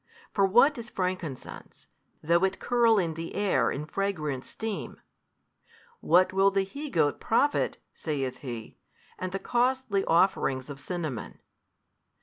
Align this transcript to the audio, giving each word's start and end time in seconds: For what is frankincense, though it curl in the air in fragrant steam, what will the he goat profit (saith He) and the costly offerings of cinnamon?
For 0.33 0.47
what 0.47 0.79
is 0.79 0.89
frankincense, 0.89 1.85
though 2.23 2.43
it 2.43 2.59
curl 2.59 2.97
in 2.97 3.13
the 3.13 3.35
air 3.35 3.69
in 3.69 3.85
fragrant 3.85 4.47
steam, 4.47 4.99
what 5.99 6.33
will 6.33 6.49
the 6.49 6.63
he 6.63 6.89
goat 6.89 7.19
profit 7.19 7.77
(saith 7.93 8.39
He) 8.39 8.79
and 9.19 9.31
the 9.31 9.37
costly 9.37 10.03
offerings 10.05 10.71
of 10.71 10.79
cinnamon? 10.79 11.39